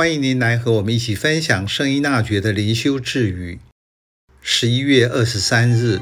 [0.00, 3.58] 欢迎您来和我们一起分享圣依纳爵的灵修智语。
[4.40, 6.00] 十一月二十三日，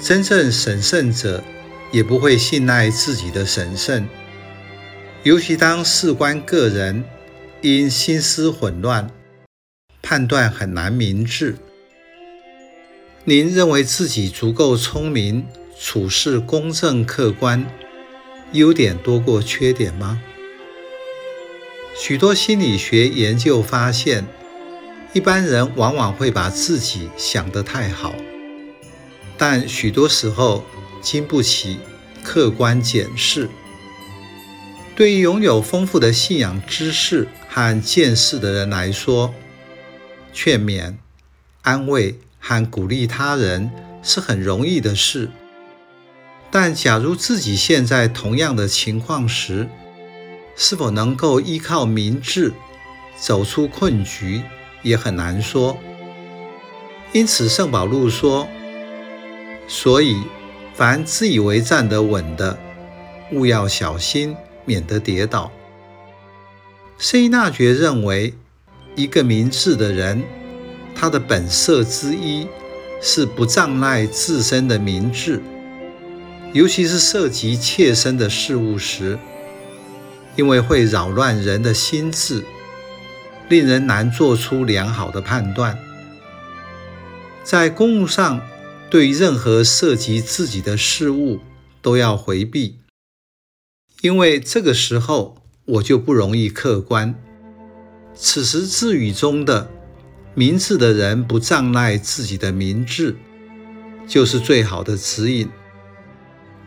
[0.00, 1.42] 真正神圣者
[1.90, 4.08] 也不会信赖自己的神圣，
[5.24, 7.02] 尤其当事关个人，
[7.60, 9.10] 因心思混乱，
[10.00, 11.56] 判断很难明智。
[13.24, 15.44] 您认为自己足够聪明，
[15.76, 17.66] 处事公正客观，
[18.52, 20.22] 优点多过缺点吗？
[21.98, 24.26] 许多心理学研究发现，
[25.14, 28.14] 一般人往往会把自己想得太好，
[29.38, 30.62] 但许多时候
[31.00, 31.80] 经不起
[32.22, 33.48] 客观检视。
[34.94, 39.34] 对于拥有丰富的信仰知识和见识的人来说，
[40.34, 40.96] 劝勉、
[41.62, 43.70] 安慰和鼓励他人
[44.02, 45.30] 是很容易的事。
[46.50, 49.66] 但假如自己现在同样的情况时，
[50.56, 52.52] 是否能够依靠明智
[53.18, 54.42] 走出困局，
[54.82, 55.78] 也很难说。
[57.12, 58.48] 因此，圣保禄说
[59.68, 60.22] ：“所以，
[60.74, 62.58] 凡自以为站得稳的，
[63.32, 65.52] 务要小心，免得跌倒。”
[66.98, 68.34] 圣依纳爵认为，
[68.94, 70.22] 一个明智的人，
[70.94, 72.46] 他的本色之一
[73.02, 75.42] 是不仗赖自身的明智，
[76.54, 79.18] 尤其是涉及切身的事物时。
[80.36, 82.44] 因为会扰乱人的心智，
[83.48, 85.78] 令人难做出良好的判断。
[87.42, 88.40] 在公务上，
[88.90, 91.40] 对任何涉及自己的事物，
[91.80, 92.78] 都要回避，
[94.02, 97.14] 因为这个时候我就不容易客观。
[98.14, 99.70] 此时自语中的
[100.34, 103.16] “明智的人不障碍自己的明智”，
[104.06, 105.48] 就是最好的指引，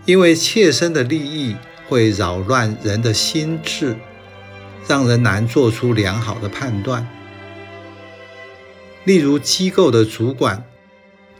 [0.06, 1.56] 因为切身的利益。
[1.90, 3.98] 会扰乱人的心智，
[4.88, 7.06] 让人难做出良好的判断。
[9.04, 10.64] 例如，机构的主管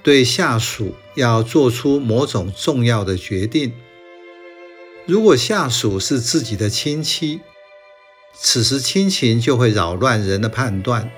[0.02, 3.74] 对下属要做出某种重要的决定，
[5.06, 7.42] 如果下属是自己的亲戚，
[8.34, 11.12] 此时亲情就会扰乱人的判断，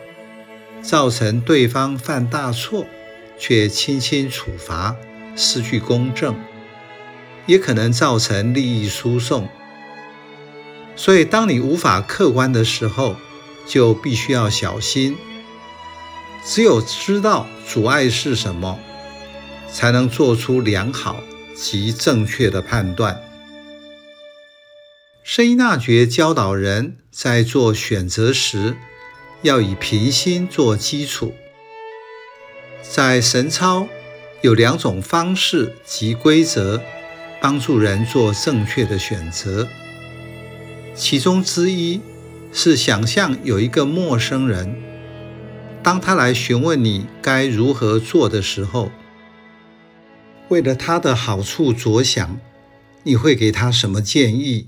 [0.82, 2.86] 造成对方犯大错，
[3.38, 4.96] 却轻轻处罚，
[5.38, 6.36] 失去公正。
[7.46, 9.50] 也可能造成利益输送，
[10.96, 13.16] 所以当你无法客观的时候，
[13.66, 15.18] 就必须要小心。
[16.46, 18.80] 只有知道阻碍是什么，
[19.72, 21.22] 才能做出良好
[21.56, 23.22] 及正确的判断。
[25.24, 28.76] 圣依纳爵教导人在做选择时，
[29.42, 31.34] 要以平心做基础。
[32.82, 33.88] 在神操
[34.42, 36.82] 有两种方式及规则。
[37.42, 39.68] 帮助人做正确的选择，
[40.94, 42.00] 其中之一
[42.54, 44.76] 是想象有一个陌生人，
[45.82, 48.92] 当他来询问你该如何做的时候，
[50.50, 52.38] 为了他的好处着想，
[53.02, 54.68] 你会给他什么建议？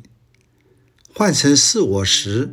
[1.13, 2.49] 换成是我时，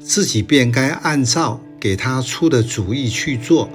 [0.00, 3.68] 自己便该按照给他出的主意去做。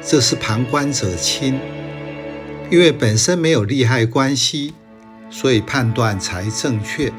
[0.00, 1.60] 这是旁观者清。
[2.70, 4.74] 因为本身没有利害关系，
[5.30, 7.10] 所以判断才正确。